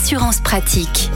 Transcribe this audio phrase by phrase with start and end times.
[0.00, 1.10] Assurance pratique.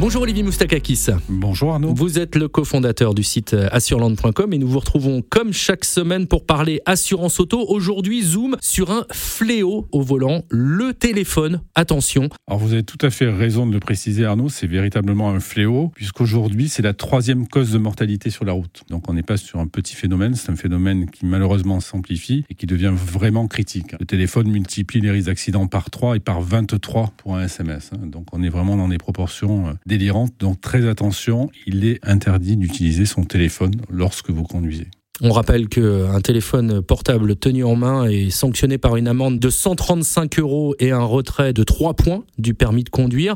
[0.00, 1.06] Bonjour Olivier Moustakakis.
[1.28, 1.92] Bonjour Arnaud.
[1.92, 6.46] Vous êtes le cofondateur du site assureland.com et nous vous retrouvons comme chaque semaine pour
[6.46, 7.66] parler assurance auto.
[7.68, 11.62] Aujourd'hui, zoom sur un fléau au volant, le téléphone.
[11.74, 12.28] Attention.
[12.46, 15.90] Alors vous avez tout à fait raison de le préciser Arnaud, c'est véritablement un fléau
[15.96, 18.84] puisqu'aujourd'hui c'est la troisième cause de mortalité sur la route.
[18.88, 22.54] Donc on n'est pas sur un petit phénomène, c'est un phénomène qui malheureusement s'amplifie et
[22.54, 23.98] qui devient vraiment critique.
[23.98, 27.90] Le téléphone multiplie les risques d'accident par 3 et par 23 pour un SMS.
[27.92, 28.06] Hein.
[28.06, 30.34] Donc on est vraiment dans des proportions euh, délirante.
[30.38, 34.86] Donc très attention, il est interdit d'utiliser son téléphone lorsque vous conduisez.
[35.20, 40.38] On rappelle qu'un téléphone portable tenu en main est sanctionné par une amende de 135
[40.38, 43.34] euros et un retrait de 3 points du permis de conduire.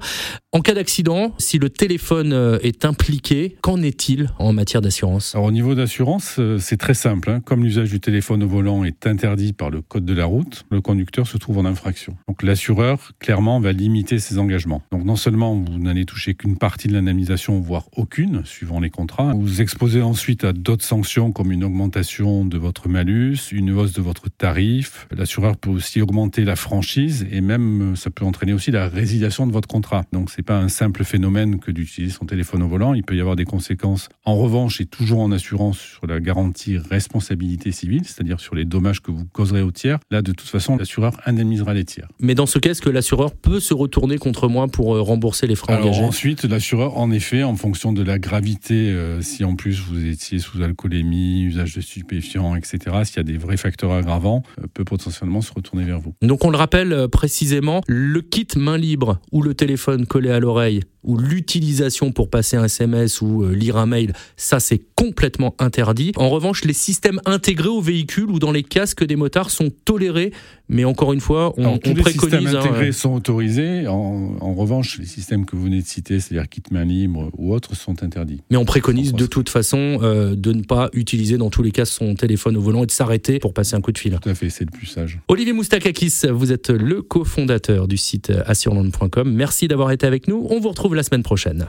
[0.52, 5.34] En cas d'accident, si le téléphone euh, est impliqué, qu'en est-il en matière d'assurance?
[5.34, 7.30] Alors au niveau d'assurance, euh, c'est très simple.
[7.30, 7.40] Hein.
[7.40, 10.80] Comme l'usage du téléphone au volant est interdit par le code de la route, le
[10.80, 12.16] conducteur se trouve en infraction.
[12.28, 14.82] Donc l'assureur, clairement, va limiter ses engagements.
[14.92, 19.32] Donc non seulement vous n'allez toucher qu'une partie de l'indemnisation, voire aucune, suivant les contrats,
[19.32, 23.94] vous vous exposez ensuite à d'autres sanctions comme une augmentation de votre malus, une hausse
[23.94, 25.08] de votre tarif.
[25.16, 29.52] L'assureur peut aussi augmenter la franchise et même ça peut entraîner aussi la résiliation de
[29.52, 30.04] votre contrat.
[30.12, 32.92] Donc c'est pas un simple phénomène que d'utiliser son téléphone au volant.
[32.92, 34.10] Il peut y avoir des conséquences.
[34.26, 39.00] En revanche, et toujours en assurance sur la garantie responsabilité civile, c'est-à-dire sur les dommages
[39.00, 39.98] que vous causerez aux tiers.
[40.10, 42.08] Là, de toute façon, l'assureur indemnisera les tiers.
[42.20, 45.46] Mais dans ce cas, est-ce que l'assureur peut se retourner contre moi pour euh, rembourser
[45.46, 46.02] les frais engagés?
[46.02, 50.38] Ensuite, l'assureur, en effet, en fonction de la gravité, euh, si en plus vous étiez
[50.38, 54.84] sous alcoolémie, usage de stupéfiants, etc., s'il y a des vrais facteurs aggravants, euh, peut
[54.84, 56.14] potentiellement se retourner vers vous.
[56.22, 60.40] Donc on le rappelle euh, précisément, le kit main libre ou le téléphone collé à
[60.40, 65.54] l'oreille ou l'utilisation pour passer un SMS ou euh, lire un mail, ça c'est complètement
[65.58, 66.12] interdit.
[66.16, 70.32] En revanche, les systèmes intégrés au véhicule ou dans les casques des motards sont tolérés,
[70.68, 72.38] mais encore une fois, on, Alors, tous on les préconise.
[72.38, 73.86] systèmes hein, intégrés sont autorisés.
[73.86, 77.52] En, en revanche, les systèmes que vous venez de citer, c'est-à-dire kit main libre ou
[77.52, 78.40] autres, sont interdits.
[78.50, 81.84] mais on préconise de toute façon euh, de ne pas utiliser dans tous les cas
[81.84, 84.18] son téléphone au volant et de s'arrêter pour passer un coup de fil.
[84.22, 85.18] Tout à fait, c'est le plus sage.
[85.28, 89.30] Olivier Moustakakis, vous êtes le cofondateur du site assureland.com.
[89.32, 90.46] Merci d'avoir été avec nous.
[90.50, 91.66] On vous la semaine prochaine.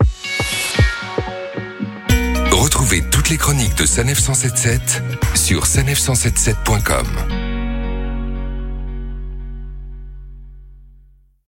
[2.51, 5.03] Retrouvez toutes les chroniques de Sanef 177
[5.35, 7.42] sur sanef177.com.